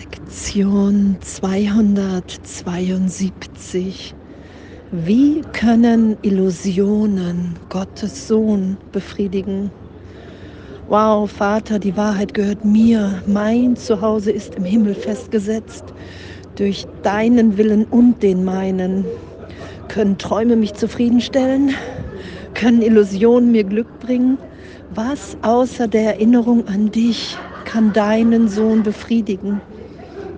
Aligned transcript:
Lektion 0.00 1.18
272. 1.20 4.14
Wie 4.92 5.42
können 5.52 6.16
Illusionen 6.22 7.56
Gottes 7.68 8.26
Sohn 8.26 8.78
befriedigen? 8.92 9.70
Wow, 10.88 11.30
Vater, 11.30 11.78
die 11.78 11.98
Wahrheit 11.98 12.32
gehört 12.32 12.64
mir. 12.64 13.22
Mein 13.26 13.76
Zuhause 13.76 14.30
ist 14.30 14.54
im 14.54 14.64
Himmel 14.64 14.94
festgesetzt. 14.94 15.84
Durch 16.56 16.86
deinen 17.02 17.58
Willen 17.58 17.84
und 17.84 18.22
den 18.22 18.42
meinen 18.42 19.04
können 19.88 20.16
Träume 20.16 20.56
mich 20.56 20.72
zufriedenstellen, 20.72 21.74
können 22.54 22.80
Illusionen 22.80 23.52
mir 23.52 23.64
Glück 23.64 24.00
bringen. 24.00 24.38
Was 24.94 25.36
außer 25.42 25.88
der 25.88 26.14
Erinnerung 26.14 26.66
an 26.68 26.90
dich 26.90 27.36
kann 27.66 27.92
deinen 27.92 28.48
Sohn 28.48 28.82
befriedigen? 28.82 29.60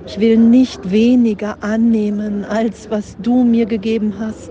Ich 0.07 0.19
will 0.19 0.37
nicht 0.37 0.91
weniger 0.91 1.63
annehmen, 1.63 2.45
als 2.45 2.91
was 2.91 3.17
du 3.19 3.45
mir 3.45 3.67
gegeben 3.67 4.15
hast. 4.19 4.51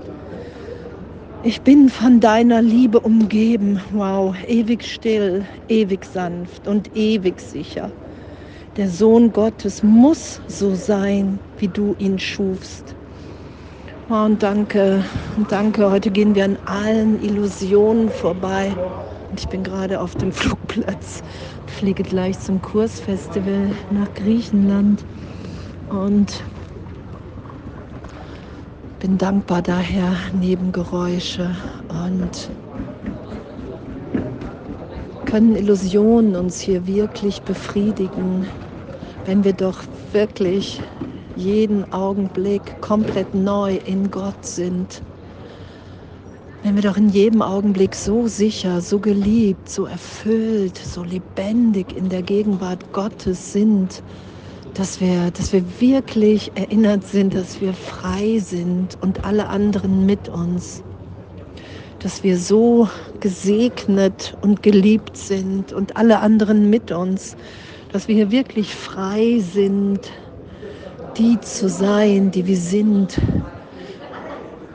Ich 1.44 1.62
bin 1.62 1.90
von 1.90 2.20
deiner 2.20 2.62
Liebe 2.62 3.00
umgeben. 3.00 3.82
Wow, 3.91 4.36
ewig 4.48 4.84
still, 4.84 5.46
ewig 5.68 6.05
sanft 6.05 6.68
und 6.68 6.96
ewig 6.96 7.41
sicher. 7.41 7.91
Der 8.77 8.90
Sohn 8.90 9.34
Gottes 9.34 9.84
muss 9.84 10.40
so 10.48 10.76
sein, 10.76 11.40
wie 11.58 11.68
du 11.68 11.96
ihn 11.98 12.20
schufst. 12.20 12.96
Oh, 14.10 14.26
und 14.26 14.44
danke, 14.44 15.04
und 15.36 15.52
danke. 15.52 15.91
Heute 15.91 16.12
gehen 16.12 16.36
wir 16.36 16.46
an 16.46 16.58
allen 16.66 17.22
Illusionen 17.24 18.10
vorbei. 18.10 18.74
Und 19.30 19.40
ich 19.40 19.48
bin 19.49 19.63
gerade 19.63 19.99
auf 19.99 20.16
dem 20.16 20.32
Flugplatz, 20.32 21.24
fliege 21.68 22.04
gleich 22.04 22.40
zum 22.40 22.62
Kursfestival 22.62 23.72
nach 23.90 24.13
Griechenland 24.13 25.05
und 25.91 26.44
bin 28.99 29.18
dankbar 29.18 29.62
daher 29.62 30.15
Nebengeräusche 30.34 31.55
und 31.90 32.49
können 35.26 35.55
Illusionen 35.55 36.35
uns 36.35 36.60
hier 36.62 36.88
wirklich 36.88 37.41
befriedigen, 37.41 38.48
wenn 39.26 39.43
wir 39.43 39.54
doch 39.54 39.84
wirklich 40.13 40.82
jeden 41.35 41.91
Augenblick 41.91 42.80
komplett 42.82 43.34
neu 43.34 43.77
in 43.85 44.12
Gott 44.12 44.46
sind. 44.46 45.02
Wenn 46.63 46.76
wir 46.76 46.84
doch 46.84 46.98
in 46.98 47.10
jedem 47.10 47.41
Augenblick 47.41 47.96
so 47.96 48.27
sicher, 48.27 48.82
so 48.82 48.99
geliebt, 48.99 49.68
so 49.68 49.85
erfüllt, 49.85 50.77
so 50.77 51.04
lebendig 51.04 51.96
in 51.96 52.10
der 52.10 52.21
Gegenwart 52.21 52.91
Gottes 52.93 53.52
sind, 53.52 54.04
dass 54.74 55.02
wir, 55.02 55.32
dass 55.32 55.52
wir 55.52 55.64
wirklich 55.82 56.52
erinnert 56.55 57.05
sind, 57.05 57.34
dass 57.36 57.60
wir 57.62 57.74
frei 57.74 58.40
sind 58.40 58.98
und 59.02 59.26
alle 59.26 59.48
anderen 59.50 60.05
mit 60.05 60.30
uns. 60.30 60.84
Dass 62.00 62.24
wir 62.24 62.38
so 62.38 62.88
gesegnet 63.20 64.36
und 64.42 64.64
geliebt 64.64 65.18
sind 65.18 65.74
und 65.74 65.97
alle 65.97 66.19
anderen 66.19 66.69
mit 66.69 66.92
uns. 66.92 67.36
Dass 67.92 68.08
wir 68.08 68.16
hier 68.16 68.31
wirklich 68.31 68.74
frei 68.74 69.40
sind, 69.40 70.00
die 71.18 71.40
zu 71.42 71.68
sein, 71.68 72.31
die 72.31 72.47
wir 72.47 72.58
sind. 72.58 73.19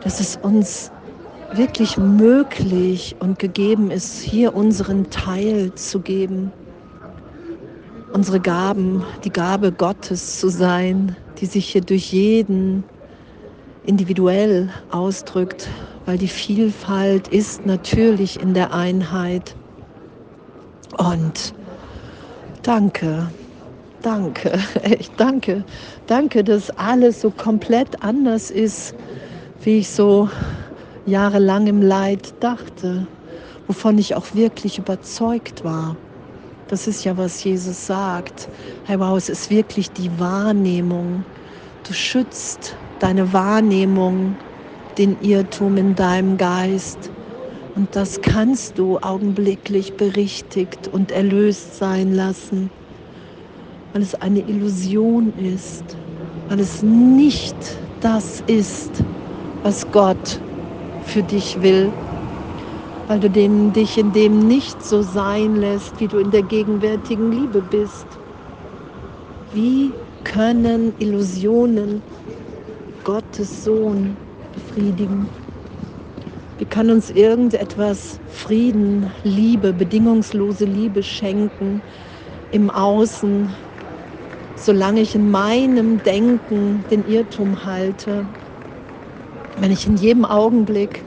Dass 0.04 0.20
es 0.20 0.36
uns 0.36 0.92
wirklich 1.54 1.96
möglich 1.96 3.16
und 3.18 3.38
gegeben 3.38 3.90
ist, 3.90 4.20
hier 4.20 4.54
unseren 4.54 5.10
Teil 5.10 5.74
zu 5.74 6.00
geben 6.00 6.52
unsere 8.16 8.40
Gaben, 8.40 9.04
die 9.24 9.30
Gabe 9.30 9.72
Gottes 9.72 10.40
zu 10.40 10.48
sein, 10.48 11.14
die 11.38 11.44
sich 11.44 11.68
hier 11.68 11.82
durch 11.82 12.14
jeden 12.14 12.82
individuell 13.84 14.70
ausdrückt, 14.90 15.68
weil 16.06 16.16
die 16.16 16.28
Vielfalt 16.28 17.28
ist 17.28 17.66
natürlich 17.66 18.40
in 18.40 18.54
der 18.54 18.72
Einheit. 18.72 19.54
Und 20.96 21.52
danke, 22.62 23.28
danke, 24.00 24.58
echt 24.82 25.12
danke, 25.18 25.62
danke, 26.06 26.42
dass 26.42 26.70
alles 26.70 27.20
so 27.20 27.30
komplett 27.30 28.02
anders 28.02 28.50
ist, 28.50 28.94
wie 29.62 29.80
ich 29.80 29.90
so 29.90 30.30
jahrelang 31.04 31.66
im 31.66 31.82
Leid 31.82 32.32
dachte, 32.40 33.06
wovon 33.66 33.98
ich 33.98 34.14
auch 34.14 34.34
wirklich 34.34 34.78
überzeugt 34.78 35.64
war. 35.64 35.96
Das 36.68 36.88
ist 36.88 37.04
ja, 37.04 37.16
was 37.16 37.44
Jesus 37.44 37.86
sagt. 37.86 38.48
Hey, 38.86 38.98
wow, 38.98 39.16
es 39.16 39.28
ist 39.28 39.50
wirklich 39.50 39.92
die 39.92 40.18
Wahrnehmung. 40.18 41.24
Du 41.86 41.94
schützt 41.94 42.74
deine 42.98 43.32
Wahrnehmung, 43.32 44.36
den 44.98 45.20
Irrtum 45.20 45.76
in 45.76 45.94
deinem 45.94 46.36
Geist. 46.36 47.12
Und 47.76 47.94
das 47.94 48.20
kannst 48.20 48.78
du 48.78 48.98
augenblicklich 48.98 49.96
berichtigt 49.96 50.88
und 50.88 51.12
erlöst 51.12 51.76
sein 51.76 52.12
lassen, 52.12 52.70
weil 53.92 54.02
es 54.02 54.14
eine 54.16 54.40
Illusion 54.40 55.32
ist, 55.34 55.96
weil 56.48 56.58
es 56.60 56.82
nicht 56.82 57.54
das 58.00 58.42
ist, 58.48 59.04
was 59.62 59.92
Gott 59.92 60.40
für 60.98 61.22
dich 61.22 61.62
will 61.62 61.92
weil 63.06 63.20
du 63.20 63.30
den, 63.30 63.72
dich 63.72 63.98
in 63.98 64.12
dem 64.12 64.38
nicht 64.38 64.82
so 64.82 65.02
sein 65.02 65.54
lässt, 65.56 66.00
wie 66.00 66.08
du 66.08 66.18
in 66.18 66.30
der 66.30 66.42
gegenwärtigen 66.42 67.30
Liebe 67.30 67.62
bist. 67.62 68.20
Wie 69.50 69.96
können 70.24 70.94
Illusionen 70.98 72.02
Gottes 73.04 73.62
Sohn 73.62 74.18
befriedigen? 74.52 75.30
Wie 76.58 76.66
kann 76.66 76.90
uns 76.90 77.10
irgendetwas 77.10 78.20
Frieden, 78.26 79.12
Liebe, 79.22 79.74
bedingungslose 79.74 80.64
Liebe 80.64 81.02
schenken 81.02 81.82
im 82.50 82.70
Außen, 82.70 83.54
solange 84.54 85.02
ich 85.02 85.14
in 85.14 85.30
meinem 85.30 86.02
Denken 86.02 86.86
den 86.90 87.04
Irrtum 87.04 87.64
halte? 87.64 88.26
Wenn 89.54 89.70
ich 89.70 89.86
in 89.86 89.96
jedem 89.96 90.24
Augenblick 90.24 91.05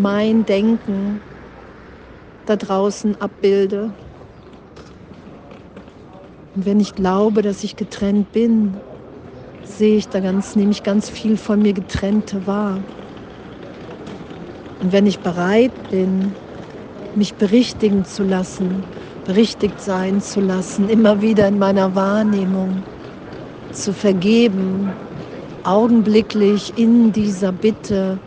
mein 0.00 0.46
Denken 0.46 1.20
da 2.46 2.56
draußen 2.56 3.20
abbilde. 3.20 3.90
Und 6.56 6.66
wenn 6.66 6.80
ich 6.80 6.94
glaube, 6.94 7.42
dass 7.42 7.62
ich 7.62 7.76
getrennt 7.76 8.32
bin, 8.32 8.74
sehe 9.64 9.98
ich 9.98 10.08
da 10.08 10.20
ganz, 10.20 10.56
nehme 10.56 10.72
ich 10.72 10.82
ganz 10.82 11.08
viel 11.08 11.36
von 11.36 11.62
mir 11.62 11.72
getrennte 11.72 12.46
wahr. 12.46 12.78
Und 14.80 14.92
wenn 14.92 15.06
ich 15.06 15.18
bereit 15.18 15.72
bin, 15.90 16.34
mich 17.14 17.34
berichtigen 17.34 18.04
zu 18.04 18.22
lassen, 18.22 18.84
berichtigt 19.26 19.80
sein 19.80 20.20
zu 20.20 20.40
lassen, 20.40 20.88
immer 20.88 21.20
wieder 21.20 21.46
in 21.48 21.58
meiner 21.58 21.94
Wahrnehmung 21.94 22.82
zu 23.72 23.92
vergeben, 23.92 24.92
augenblicklich 25.64 26.72
in 26.78 27.12
dieser 27.12 27.52
Bitte 27.52 28.18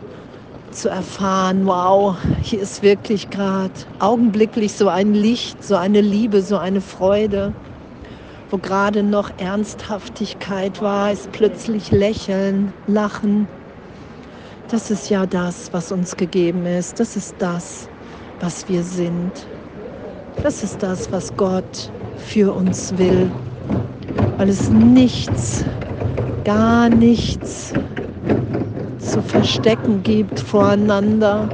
zu 0.74 0.88
erfahren, 0.88 1.66
wow, 1.66 2.16
hier 2.42 2.60
ist 2.60 2.82
wirklich 2.82 3.30
gerade 3.30 3.72
augenblicklich 4.00 4.72
so 4.72 4.88
ein 4.88 5.14
Licht, 5.14 5.62
so 5.62 5.76
eine 5.76 6.00
Liebe, 6.00 6.42
so 6.42 6.58
eine 6.58 6.80
Freude. 6.80 7.52
Wo 8.50 8.58
gerade 8.58 9.02
noch 9.02 9.30
Ernsthaftigkeit 9.38 10.82
war, 10.82 11.10
ist 11.12 11.32
plötzlich 11.32 11.90
Lächeln, 11.90 12.72
Lachen. 12.86 13.48
Das 14.68 14.90
ist 14.90 15.10
ja 15.10 15.26
das, 15.26 15.72
was 15.72 15.92
uns 15.92 16.16
gegeben 16.16 16.66
ist. 16.66 17.00
Das 17.00 17.16
ist 17.16 17.34
das, 17.38 17.88
was 18.40 18.68
wir 18.68 18.82
sind. 18.82 19.32
Das 20.42 20.62
ist 20.62 20.82
das, 20.82 21.10
was 21.12 21.34
Gott 21.36 21.90
für 22.16 22.52
uns 22.52 22.96
will. 22.98 23.30
Weil 24.36 24.48
es 24.48 24.68
nichts, 24.70 25.64
gar 26.44 26.88
nichts 26.88 27.72
zu 29.04 29.22
verstecken 29.22 30.02
gibt 30.02 30.40
voreinander, 30.40 31.48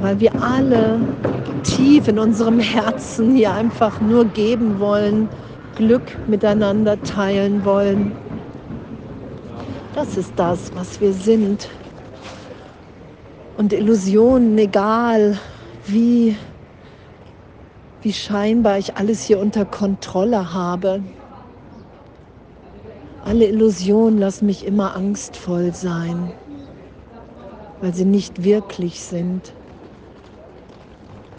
weil 0.00 0.18
wir 0.18 0.32
alle 0.42 0.98
tief 1.62 2.08
in 2.08 2.18
unserem 2.18 2.58
Herzen 2.58 3.36
hier 3.36 3.52
einfach 3.52 4.00
nur 4.00 4.24
geben 4.24 4.80
wollen, 4.80 5.28
Glück 5.76 6.16
miteinander 6.26 7.00
teilen 7.02 7.64
wollen. 7.64 8.12
Das 9.94 10.16
ist 10.16 10.32
das, 10.36 10.72
was 10.74 11.00
wir 11.00 11.12
sind. 11.12 11.68
Und 13.56 13.72
Illusionen, 13.72 14.56
egal 14.56 15.38
wie, 15.86 16.36
wie 18.00 18.12
scheinbar 18.12 18.78
ich 18.78 18.96
alles 18.96 19.22
hier 19.22 19.38
unter 19.38 19.64
Kontrolle 19.66 20.54
habe, 20.54 21.02
alle 23.30 23.46
Illusionen 23.46 24.18
lassen 24.18 24.46
mich 24.46 24.66
immer 24.66 24.96
angstvoll 24.96 25.72
sein, 25.72 26.32
weil 27.80 27.94
sie 27.94 28.04
nicht 28.04 28.42
wirklich 28.42 29.00
sind, 29.02 29.52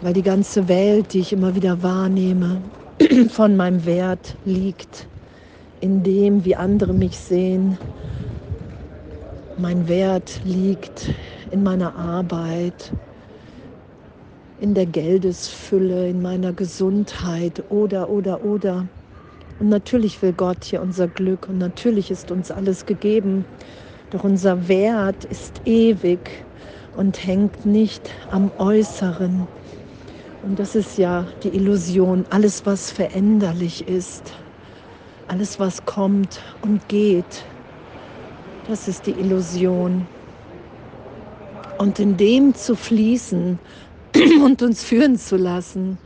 weil 0.00 0.14
die 0.14 0.22
ganze 0.22 0.68
Welt, 0.68 1.12
die 1.12 1.18
ich 1.18 1.34
immer 1.34 1.54
wieder 1.54 1.82
wahrnehme, 1.82 2.62
von 3.28 3.58
meinem 3.58 3.84
Wert 3.84 4.36
liegt 4.46 5.06
in 5.82 6.02
dem, 6.02 6.46
wie 6.46 6.56
andere 6.56 6.94
mich 6.94 7.18
sehen. 7.18 7.76
Mein 9.58 9.86
Wert 9.86 10.40
liegt 10.44 11.10
in 11.50 11.62
meiner 11.62 11.94
Arbeit, 11.94 12.90
in 14.62 14.72
der 14.72 14.86
Geldesfülle, 14.86 16.08
in 16.08 16.22
meiner 16.22 16.54
Gesundheit 16.54 17.62
oder, 17.70 18.08
oder, 18.08 18.42
oder. 18.46 18.86
Und 19.62 19.68
natürlich 19.68 20.20
will 20.22 20.32
Gott 20.32 20.64
hier 20.64 20.82
unser 20.82 21.06
Glück 21.06 21.48
und 21.48 21.58
natürlich 21.58 22.10
ist 22.10 22.32
uns 22.32 22.50
alles 22.50 22.84
gegeben. 22.84 23.44
Doch 24.10 24.24
unser 24.24 24.66
Wert 24.66 25.24
ist 25.26 25.62
ewig 25.64 26.18
und 26.96 27.24
hängt 27.24 27.64
nicht 27.64 28.10
am 28.32 28.50
Äußeren. 28.58 29.46
Und 30.42 30.58
das 30.58 30.74
ist 30.74 30.98
ja 30.98 31.28
die 31.44 31.50
Illusion. 31.50 32.24
Alles, 32.30 32.66
was 32.66 32.90
veränderlich 32.90 33.86
ist, 33.86 34.32
alles, 35.28 35.60
was 35.60 35.84
kommt 35.86 36.40
und 36.62 36.88
geht, 36.88 37.44
das 38.66 38.88
ist 38.88 39.06
die 39.06 39.12
Illusion. 39.12 40.08
Und 41.78 42.00
in 42.00 42.16
dem 42.16 42.52
zu 42.56 42.74
fließen 42.74 43.60
und 44.44 44.60
uns 44.60 44.82
führen 44.82 45.16
zu 45.16 45.36
lassen, 45.36 45.98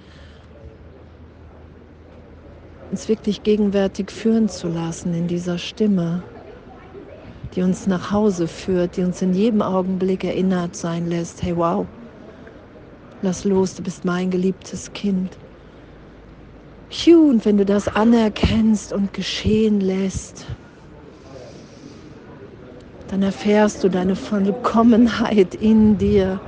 uns 2.91 3.09
wirklich 3.09 3.43
gegenwärtig 3.43 4.11
führen 4.11 4.49
zu 4.49 4.69
lassen 4.69 5.15
in 5.15 5.29
dieser 5.29 5.59
Stimme, 5.59 6.23
die 7.55 7.63
uns 7.63 7.87
nach 7.87 8.11
Hause 8.13 8.49
führt, 8.49 8.97
die 8.97 9.03
uns 9.03 9.23
in 9.23 9.35
jedem 9.35 9.63
Augenblick 9.63 10.25
erinnert 10.25 10.77
sein 10.77 11.09
lässt, 11.09 11.43
hey 11.43 11.57
wow, 11.57 11.87
lass 13.23 13.45
los, 13.45 13.75
du 13.75 13.83
bist 13.83 14.05
mein 14.05 14.31
geliebtes 14.31 14.93
Kind. 14.93 15.31
Phew, 16.91 17.29
und 17.29 17.45
wenn 17.45 17.57
du 17.59 17.65
das 17.65 17.89
anerkennst 17.89 18.93
und 18.93 19.13
geschehen 19.13 19.81
lässt, 19.81 20.47
dann 23.09 23.23
erfährst 23.23 23.83
du 23.83 23.89
deine 23.89 24.17
Vollkommenheit 24.17 25.55
in 25.57 25.99
dir, 25.99 26.41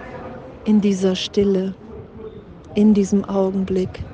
in 0.65 0.81
dieser 0.81 1.17
Stille, 1.17 1.75
in 2.75 2.95
diesem 2.95 3.25
Augenblick. 3.25 4.05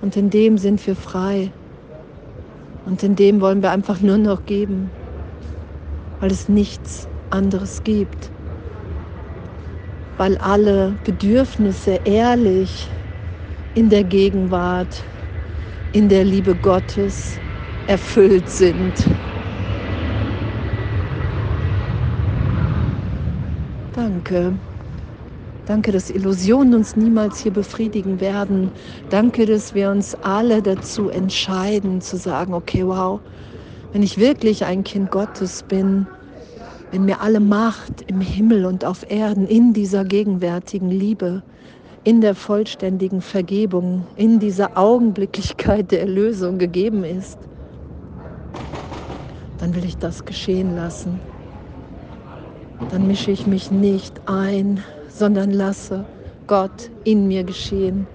Und 0.00 0.16
in 0.16 0.30
dem 0.30 0.58
sind 0.58 0.84
wir 0.86 0.94
frei. 0.94 1.50
Und 2.86 3.02
in 3.02 3.16
dem 3.16 3.40
wollen 3.40 3.62
wir 3.62 3.70
einfach 3.70 4.00
nur 4.00 4.18
noch 4.18 4.46
geben, 4.46 4.90
weil 6.20 6.30
es 6.30 6.48
nichts 6.48 7.08
anderes 7.30 7.82
gibt. 7.84 8.30
Weil 10.16 10.38
alle 10.38 10.94
Bedürfnisse 11.04 12.00
ehrlich 12.04 12.88
in 13.74 13.90
der 13.90 14.04
Gegenwart, 14.04 15.02
in 15.92 16.08
der 16.08 16.24
Liebe 16.24 16.54
Gottes 16.54 17.38
erfüllt 17.86 18.48
sind. 18.48 18.92
Danke. 23.94 24.52
Danke, 25.68 25.92
dass 25.92 26.08
Illusionen 26.08 26.72
uns 26.72 26.96
niemals 26.96 27.40
hier 27.40 27.52
befriedigen 27.52 28.22
werden. 28.22 28.70
Danke, 29.10 29.44
dass 29.44 29.74
wir 29.74 29.90
uns 29.90 30.14
alle 30.22 30.62
dazu 30.62 31.10
entscheiden 31.10 32.00
zu 32.00 32.16
sagen, 32.16 32.54
okay, 32.54 32.86
wow, 32.86 33.20
wenn 33.92 34.02
ich 34.02 34.16
wirklich 34.16 34.64
ein 34.64 34.82
Kind 34.82 35.10
Gottes 35.10 35.62
bin, 35.62 36.06
wenn 36.90 37.04
mir 37.04 37.20
alle 37.20 37.40
Macht 37.40 38.00
im 38.06 38.22
Himmel 38.22 38.64
und 38.64 38.86
auf 38.86 39.10
Erden 39.10 39.46
in 39.46 39.74
dieser 39.74 40.06
gegenwärtigen 40.06 40.90
Liebe, 40.90 41.42
in 42.02 42.22
der 42.22 42.34
vollständigen 42.34 43.20
Vergebung, 43.20 44.06
in 44.16 44.38
dieser 44.38 44.78
Augenblicklichkeit 44.78 45.90
der 45.90 46.00
Erlösung 46.00 46.56
gegeben 46.56 47.04
ist, 47.04 47.36
dann 49.58 49.74
will 49.74 49.84
ich 49.84 49.98
das 49.98 50.24
geschehen 50.24 50.74
lassen. 50.74 51.20
Dann 52.90 53.06
mische 53.06 53.30
ich 53.30 53.46
mich 53.46 53.70
nicht 53.70 54.14
ein 54.24 54.82
sondern 55.18 55.50
lasse 55.50 56.06
Gott 56.46 56.90
in 57.04 57.26
mir 57.26 57.44
geschehen. 57.44 58.06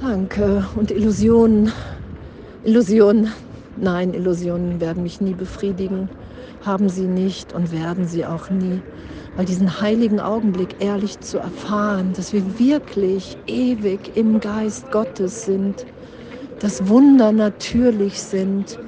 Danke. 0.00 0.66
Und 0.76 0.90
Illusionen, 0.92 1.72
Illusionen, 2.62 3.32
nein, 3.76 4.14
Illusionen 4.14 4.80
werden 4.80 5.02
mich 5.02 5.20
nie 5.20 5.34
befriedigen, 5.34 6.08
haben 6.60 6.88
sie 6.88 7.08
nicht 7.08 7.52
und 7.52 7.72
werden 7.72 8.06
sie 8.06 8.24
auch 8.24 8.48
nie. 8.48 8.82
Weil 9.36 9.44
diesen 9.44 9.80
heiligen 9.80 10.20
Augenblick 10.20 10.76
ehrlich 10.80 11.20
zu 11.20 11.38
erfahren, 11.38 12.12
dass 12.12 12.32
wir 12.32 12.58
wirklich 12.58 13.36
ewig 13.46 14.16
im 14.16 14.40
Geist 14.40 14.90
Gottes 14.92 15.44
sind, 15.44 15.86
dass 16.60 16.88
Wunder 16.88 17.32
natürlich 17.32 18.20
sind, 18.22 18.78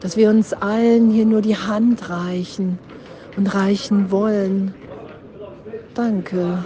dass 0.00 0.16
wir 0.16 0.30
uns 0.30 0.52
allen 0.52 1.10
hier 1.10 1.26
nur 1.26 1.40
die 1.42 1.56
Hand 1.56 2.10
reichen 2.10 2.78
und 3.36 3.54
reichen 3.54 4.10
wollen 4.10 4.74
Danke. 5.94 6.64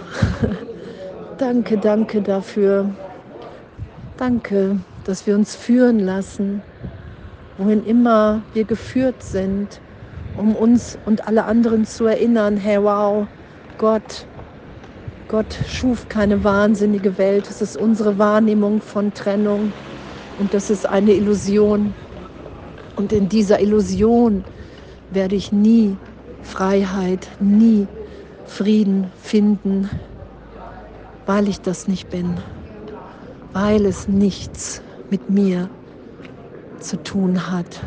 danke, 1.37 1.77
danke 1.77 2.21
dafür. 2.23 2.95
Danke, 4.17 4.79
dass 5.03 5.27
wir 5.27 5.35
uns 5.35 5.55
führen 5.55 5.99
lassen, 5.99 6.63
wohin 7.55 7.83
immer 7.83 8.43
wir 8.53 8.65
geführt 8.65 9.21
sind, 9.21 9.81
um 10.35 10.55
uns 10.55 10.97
und 11.05 11.27
alle 11.27 11.45
anderen 11.45 11.85
zu 11.85 12.05
erinnern, 12.05 12.57
hey 12.57 12.81
wow, 12.81 13.27
Gott, 13.77 14.27
Gott 15.27 15.53
schuf 15.67 16.09
keine 16.09 16.43
wahnsinnige 16.43 17.19
Welt. 17.19 17.49
Es 17.51 17.61
ist 17.61 17.77
unsere 17.77 18.17
Wahrnehmung 18.17 18.81
von 18.81 19.13
Trennung 19.13 19.73
und 20.39 20.55
das 20.55 20.71
ist 20.71 20.87
eine 20.89 21.13
Illusion. 21.13 21.93
Und 22.95 23.13
in 23.13 23.29
dieser 23.29 23.61
Illusion 23.61 24.43
werde 25.11 25.35
ich 25.35 25.51
nie 25.51 25.97
Freiheit, 26.41 27.29
nie 27.39 27.87
Frieden 28.49 29.11
finden, 29.21 29.89
weil 31.25 31.47
ich 31.47 31.61
das 31.61 31.87
nicht 31.87 32.09
bin, 32.09 32.35
weil 33.53 33.85
es 33.85 34.07
nichts 34.07 34.81
mit 35.09 35.29
mir 35.29 35.69
zu 36.79 37.01
tun 37.01 37.51
hat, 37.51 37.79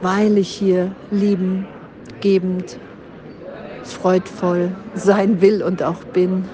weil 0.00 0.38
ich 0.38 0.48
hier 0.48 0.90
lieben, 1.10 1.66
gebend, 2.20 2.78
freudvoll 3.84 4.70
sein 4.94 5.40
will 5.40 5.62
und 5.62 5.82
auch 5.82 6.02
bin. 6.12 6.48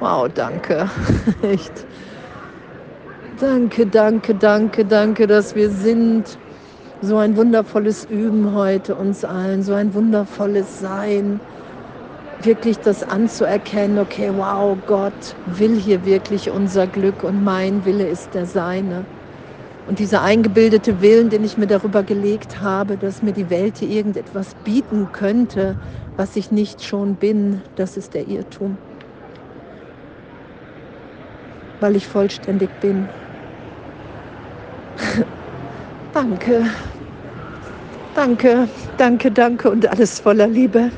Wow, 0.00 0.28
danke. 0.32 0.90
Echt. 1.42 1.72
Danke, 3.40 3.86
danke, 3.86 4.34
danke, 4.34 4.84
danke, 4.84 5.26
dass 5.26 5.54
wir 5.54 5.70
sind 5.70 6.38
so 7.00 7.16
ein 7.16 7.36
wundervolles 7.36 8.04
Üben 8.04 8.54
heute 8.54 8.96
uns 8.96 9.24
allen, 9.24 9.62
so 9.62 9.72
ein 9.72 9.94
wundervolles 9.94 10.78
Sein, 10.78 11.40
wirklich 12.40 12.80
das 12.80 13.02
anzuerkennen, 13.02 13.98
okay, 13.98 14.30
wow, 14.34 14.78
Gott 14.86 15.36
will 15.44 15.76
hier 15.78 16.04
wirklich 16.04 16.50
unser 16.50 16.86
Glück 16.86 17.22
und 17.22 17.42
mein 17.42 17.84
Wille 17.84 18.08
ist 18.08 18.34
der 18.34 18.46
seine. 18.46 19.06
Und 19.86 20.00
dieser 20.00 20.22
eingebildete 20.22 21.00
Willen, 21.00 21.30
den 21.30 21.44
ich 21.44 21.56
mir 21.56 21.66
darüber 21.66 22.02
gelegt 22.02 22.60
habe, 22.60 22.98
dass 22.98 23.22
mir 23.22 23.32
die 23.32 23.48
Welt 23.48 23.78
hier 23.78 23.88
irgendetwas 23.88 24.54
bieten 24.62 25.12
könnte, 25.12 25.76
was 26.16 26.36
ich 26.36 26.50
nicht 26.50 26.84
schon 26.84 27.16
bin, 27.16 27.62
das 27.74 27.96
ist 27.96 28.12
der 28.14 28.28
Irrtum. 28.28 28.76
Weil 31.80 31.96
ich 31.96 32.06
vollständig 32.06 32.80
bin. 32.80 33.08
Danke. 36.18 36.64
Danke, 38.12 38.68
danke, 38.96 39.30
danke 39.30 39.70
und 39.70 39.86
alles 39.86 40.18
voller 40.18 40.48
Liebe. 40.48 40.90